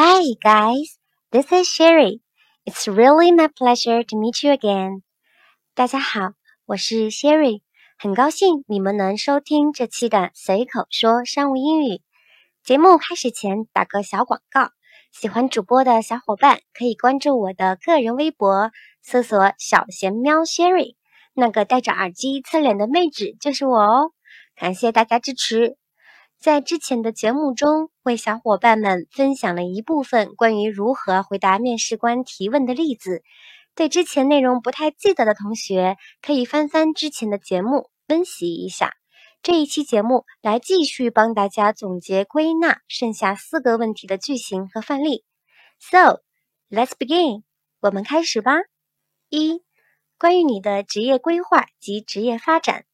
[0.00, 0.96] Hi, guys,
[1.32, 2.20] this is Sherry.
[2.64, 5.02] It's really my pleasure to meet you again.
[5.74, 6.34] 大家好，
[6.66, 7.62] 我是 Sherry，
[7.98, 12.00] 很高兴你们能收听这期的随口说商务英语。
[12.62, 14.70] 节目开始前打个小广告，
[15.10, 18.70] 喜欢主播的小伙伴可以关注我的个人微博，
[19.02, 20.94] 搜索“小贤喵 Sherry”，
[21.34, 24.12] 那个戴着耳机侧脸的妹纸就是我哦。
[24.54, 25.76] 感谢大家支持。
[26.40, 33.22] 在之前的节目中，为小伙伴们分享了一部分关于如何回答面试官提问的例子。
[33.74, 38.94] 对之前内容不太记得的同学，可以翻翻之前的节目温习一下。
[39.42, 45.24] 这一期节目来继续帮大家总结归纳剩下四个问题的句型和范例。
[45.80, 46.20] So
[46.70, 47.42] let's begin，
[47.80, 48.52] 我们开始吧。
[49.28, 49.62] 一、
[50.18, 52.84] 关于你的职业规划及职业发展。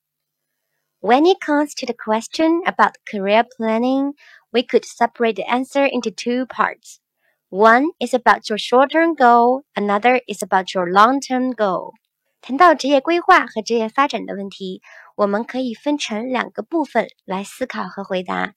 [1.03, 4.13] When it comes to the question about career planning,
[4.51, 6.99] we could separate the answer into two parts.
[7.49, 11.93] One is about your short-term goal, another is about your long-term goal.
[12.41, 14.81] 谈到职业规划和职业发展的问题，
[15.15, 18.53] 我们可以分成两个部分来思考和回答。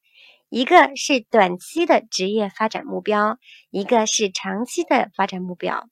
[0.50, 3.38] 一个是短期的职业发展目标，
[3.70, 5.88] 一个是长期的发展目标。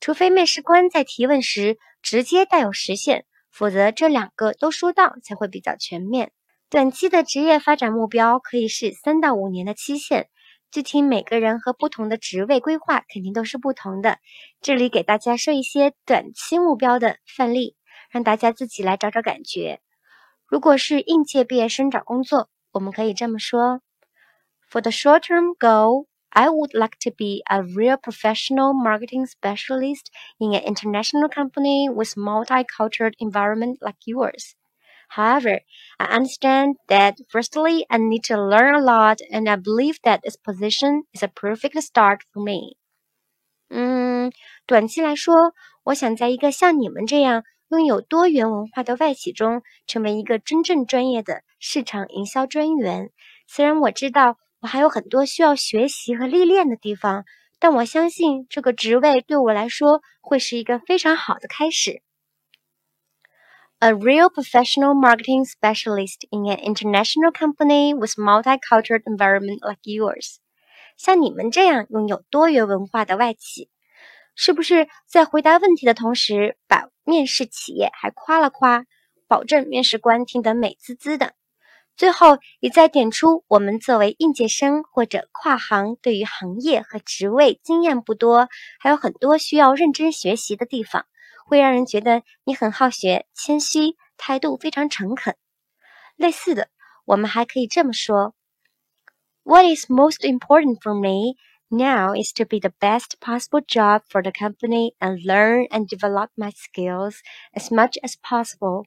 [0.00, 3.24] 除非面试官在提问时直接带有实现。
[3.51, 6.31] 否则，这两个都说到才会比较全面。
[6.69, 10.29] 短期的职业发展目标可以是三到五年的期限，
[10.71, 14.19] 具体每个人和不同的职位规划肯定都是不同的。
[14.61, 17.75] 这里给大家说一些短期目标的范例，
[18.11, 19.79] 让大家自己来找找感觉。
[20.45, 23.81] 如果是应届毕业生找工作，我们可以这么说
[24.69, 26.08] ：For the short-term goal.
[26.32, 32.16] I would like to be a real professional marketing specialist in an international company with
[32.16, 34.56] multicultural environment like yours.
[35.10, 35.60] However,
[36.00, 40.36] I understand that firstly, I need to learn a lot, and I believe that this
[40.36, 42.78] position is a perfect start for me.
[43.70, 44.32] 嗯，
[44.66, 45.52] 短期来说，
[45.84, 53.10] 我想在一个像你们这样拥有多元文化的外企中，成为一个真正专业的市场营销专员。
[53.46, 57.23] 虽然我知道 我还有很多需要学习和历练的地方，
[57.59, 62.01] 但我相信这个职位对我来说会是一个非常好的开始。
[63.79, 70.35] A real professional marketing specialist in an international company with multicultural environment like yours，
[70.97, 73.69] 像你们这样拥有多元文化的外企，
[74.35, 78.83] 是不是在回答问题的同时，把面试企业还夸了夸，
[79.29, 81.33] 保证面试官听得美滋滋的？
[81.99, 88.47] 最后，也再点出我们作为应届生或者跨行，对于行业和职位经验不多，
[88.79, 91.05] 还有很多需要认真学习的地方，
[91.45, 95.35] 会让人觉得你很好学、谦虚，态度非常诚恳。
[96.15, 96.69] 类似的，
[97.03, 98.33] 我们还可以这么说
[99.43, 101.35] ：What is most important for me
[101.67, 106.29] now is to be the best possible job for the company and learn and develop
[106.37, 107.17] my skills
[107.53, 108.85] as much as possible。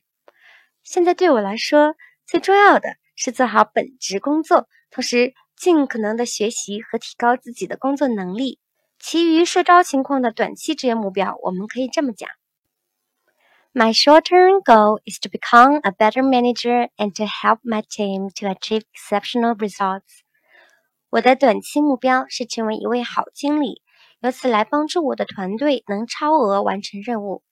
[0.83, 1.95] 现在对我来说，
[2.27, 3.02] 最重要的。
[3.15, 8.59] 是做好本职工作，同时尽可能的学习和提高自己的工作能力。
[8.99, 12.29] 其余社招情况的短期职业目标，我们可以这么讲
[13.75, 18.83] ：My short-term goal is to become a better manager and to help my team to achieve
[18.95, 20.21] exceptional results。
[21.11, 23.83] 我的短期目标是成为一位好经理，
[24.21, 27.43] 由此来帮助我的团队能超额完成任务。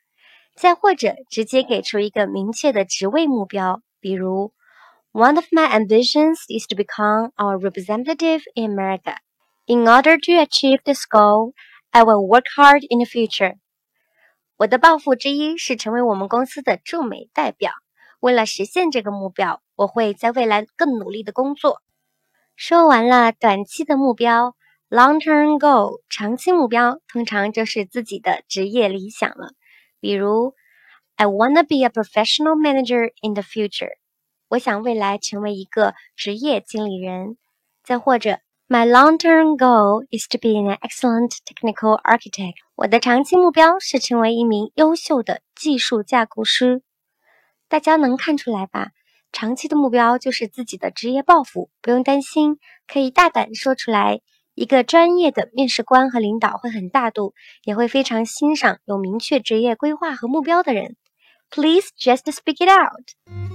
[0.54, 4.52] 再或者直接给出一个明确的职位目标，比如。
[5.11, 9.15] One of my ambitions is to become our representative in America.
[9.65, 11.53] In order to achieve this goal,
[11.91, 13.55] I will work hard in the future.
[14.57, 17.71] 我的抱负之一是成为我们公司的驻美代表。
[18.19, 21.81] 为了实现这个目标，我会在未来更努力的工作。
[22.55, 24.55] 说完了短期的目标，
[24.89, 29.51] long-term goal，长期目标通常就是自己的职业理想了。
[29.99, 30.53] 比如，
[31.15, 33.91] I wanna be a professional manager in the future.
[34.50, 37.38] 我想未来成为一个职业经理人。
[37.84, 42.54] 再或者，My long-term goal is to be an excellent technical architect。
[42.74, 46.82] 我的长期目标是成为一名优秀的技术架构师。
[47.68, 48.88] 大家能看出来吧？
[49.32, 52.58] 长期的目标就是自己的职业抱负，不用担心，
[52.88, 54.20] 可以大胆说出来。
[54.54, 60.96] 一个专业的面试官和领导会很大度，也会非常欣赏有明确职业规划和目标的人。
[61.48, 63.49] Please just speak it out。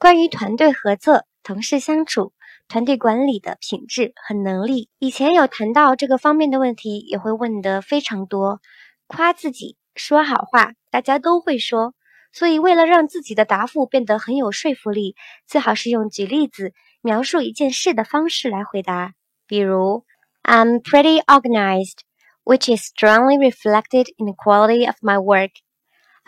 [0.00, 2.32] 关于团队合作、同事相处、
[2.68, 4.88] 团队管理的品质和能力。
[5.00, 8.60] 以前有谈到这个方面的问题，也会问得非常多。
[9.08, 11.94] 夸自己说好话，大家都会说，
[12.32, 15.16] 所以为了让自己的答复变得很有说服力，
[15.48, 19.14] 最好是用举例子描述一件事的方式来回答。
[19.48, 20.04] 比如
[20.44, 21.98] ，I'm pretty organized,
[22.44, 25.50] which is strongly reflected in the quality of my work.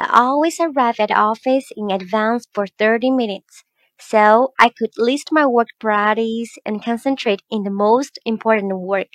[0.00, 3.64] I always arrive at office in advance for 30 minutes,
[3.98, 9.10] so I could list my work priorities and concentrate in the most important work.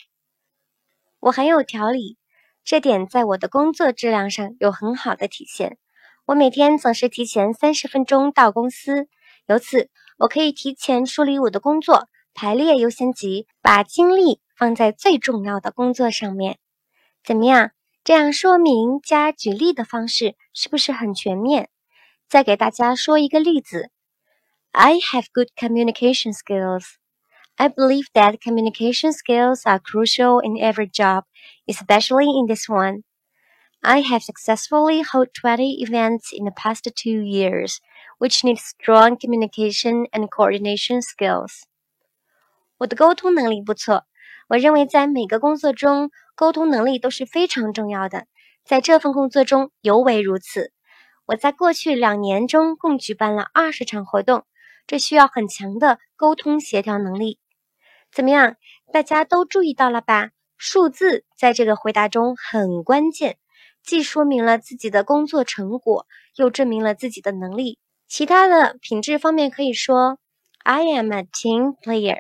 [1.22, 2.20] 我很有条理，
[2.64, 5.80] 这点在我的工作质量上有很好的体现。
[6.26, 9.08] 我每天总是提前三十分钟到公司，
[9.48, 9.90] 由此
[10.20, 16.60] 我可以提前梳理我的工作，排列优先级，把精力放在最重要的工作上面。
[17.24, 17.72] 怎么样？
[18.05, 21.69] 这样说明加举例的方式是不是很全面？
[22.29, 23.91] 再给大家说一个例子：
[24.73, 26.95] I have good communication skills.
[27.57, 31.25] I believe that communication skills are crucial in every job,
[31.67, 33.03] especially in this one.
[33.81, 37.81] I have successfully held 20 events in the past two years,
[38.19, 41.63] which need strong communication and coordination skills.
[42.79, 44.05] 我的沟通能力不错，
[44.49, 48.28] 我认为在每个工作中， 沟通能力都是非常重要的，
[48.66, 50.72] 在这份工作中尤为如此。
[51.26, 54.46] 我在过去两年中共举办了二十场活动，
[54.86, 57.40] 这需要很强的沟通协调能力。
[58.12, 58.58] 怎么样，
[58.94, 60.30] 大家都注意到了吧？
[60.58, 63.38] 数字在这个回答中很关键，
[63.84, 66.06] 既说明了自己的工作成果，
[66.36, 67.80] 又证明了自己的能力。
[68.08, 70.20] 其他的品质方面可以说
[70.64, 72.20] ：I am a team player。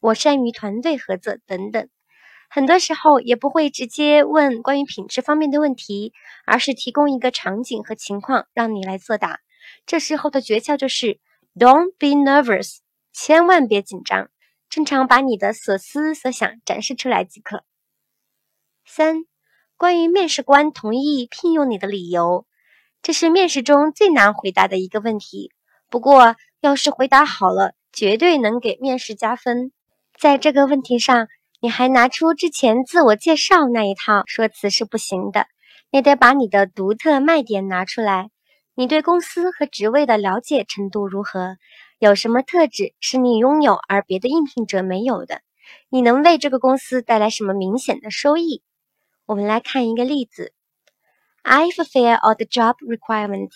[0.00, 1.88] 我善于团队合作等等，
[2.54, 6.12] 很多时候也不会直接问关于品质方面的问题，
[6.46, 9.40] 而是提供一个场景和情况让你来作答。
[9.86, 11.18] 这时候的诀窍就是
[11.56, 12.76] Don't be nervous，
[13.12, 14.30] 千万别紧张，
[14.70, 17.64] 正常把你的所思所想展示出来即可。
[18.86, 19.24] 三、
[19.76, 22.46] 关于面试官同意聘用你的理由，
[23.02, 25.50] 这是面试中最难回答的一个问题。
[25.90, 29.72] 不过要是回答好了，绝对能给面试加分。
[30.16, 31.26] 在这个问题上，
[31.60, 35.46] 你还拿出之前自我介绍那一套说辞是不行的，
[35.90, 38.30] 你得把你的独特卖点拿出来。
[38.74, 41.56] 你对公司和职位的了解程度如何？
[42.00, 45.40] 有什么特质是你拥有而别的应聘者没有的？
[45.88, 48.62] 你能为这个公司带来什么明显的收益？
[49.24, 50.52] 我们来看一个例子
[51.42, 53.54] ：I fulfill all the job requirements.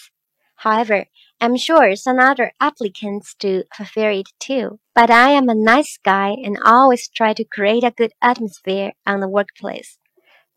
[0.56, 1.06] However,
[1.39, 4.80] I'm sure some other applicants do fulfill it too.
[4.95, 9.19] But I am a nice guy and always try to create a good atmosphere on
[9.19, 9.98] the workplace.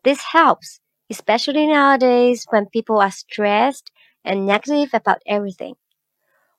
[0.03, 3.91] This helps, especially nowadays when people are stressed
[4.23, 5.75] and negative about everything.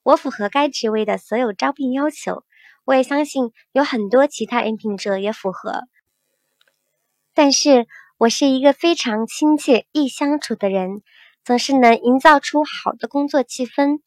[0.03, 2.45] 我符合该职位的所有招聘要求，
[2.85, 5.85] 我也相信有很多其他应聘者也符合。
[7.33, 7.87] 但是
[8.19, 11.03] 我是一个非常亲切、易相处的人。
[11.45, 14.01] 总是能营造出好的工作气氛，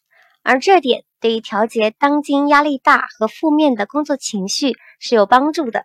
[0.48, 5.85] 而这点对于调节当今压力大和负面的工作情绪是有帮助的。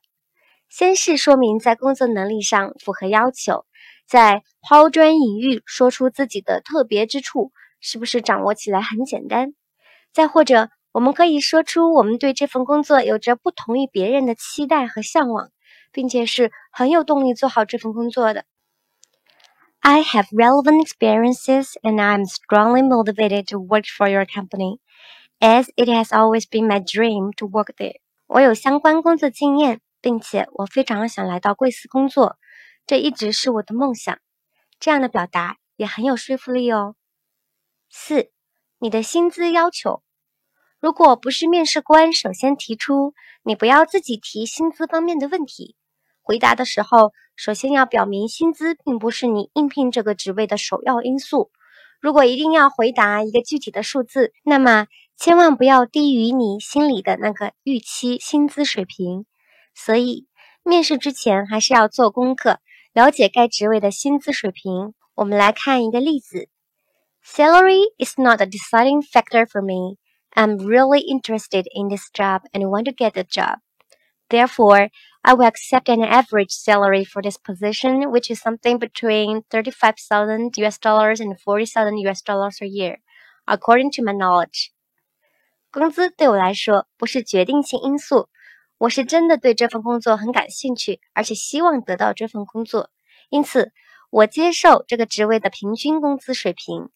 [0.69, 3.65] 先是说明在工作能力上符合要求，
[4.07, 9.55] 再抛砖引玉，说出自己的特别之处，是不是掌握起来很简单？
[10.13, 15.49] 再或者，我们可以说出我们对这份工作有着不同于别人的期待和向往，
[15.91, 18.45] 并且是很有动力做好这份工作的。
[19.83, 24.79] I have relevant experiences and I am strongly motivated to work for your company,
[25.39, 27.99] as it has always been my dream to work there.
[28.27, 32.37] 我有相关工作经验，并且我非常想来到贵司工作，
[32.85, 34.19] 这一直是我的梦想。
[34.79, 36.95] 这样的表达也很有说服力哦。
[37.89, 38.31] 四，
[38.77, 40.03] 你的薪资要求，
[40.79, 45.75] 如果不是面试官首先提出，你不要自己提薪资方面的问题。
[46.21, 51.51] 回答的时候，首先要表明薪资并不是你应聘这个职位的首要因素。
[51.99, 54.87] 如果一定要回答一个具体的数字，那么
[55.17, 59.25] 千万不要低于你心里的那个预期薪资水平。
[59.75, 60.27] 所以，
[60.63, 62.59] 面试之前还是要做功课，
[62.93, 64.93] 了解该职位的薪资水平。
[65.15, 66.49] 我们来看一个例子
[67.23, 69.97] ：Salary is not a deciding factor for me.
[70.33, 73.59] I'm really interested in this job and want to get the job.
[74.29, 74.89] Therefore,
[75.23, 80.79] I will accept an average salary for this position, which is something between 35,000 US
[80.79, 82.97] dollars and 40,000 US dollars a year,
[83.45, 84.71] according to my knowledge.
[85.69, 88.29] 工资对我来说不是决定性因素，
[88.79, 92.89] 我是真的对这份工作很感兴趣，而且希望得到这份工作，
[93.29, 93.71] 因此
[94.09, 96.89] 我接受这个职位的平均工资水平。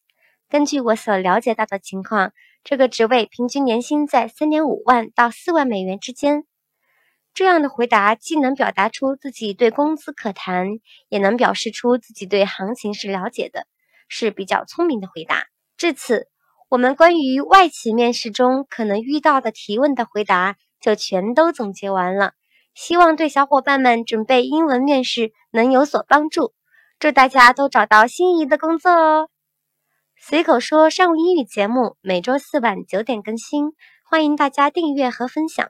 [0.49, 6.45] 根据我所了解到的情况，这个职位平均年薪在3.5万到4万美元之间。
[7.35, 10.69] 这样的回答既能表达出自己对工资可谈，
[11.09, 13.67] 也能表示出自己对行情是了解的，
[14.07, 15.47] 是比较聪明的回答。
[15.75, 16.29] 至此，
[16.69, 22.31] 我们关于外企面试中可能遇到的提问的回答就全都总结完了。
[22.73, 26.53] 希望对小伙伴们准备英文面试能有所帮助。
[26.99, 29.29] 祝大家都找到心仪的工作哦！
[30.17, 33.73] 随口说商务英语节目每周四晚九点更新，
[34.09, 35.69] 欢迎大家订阅和分享。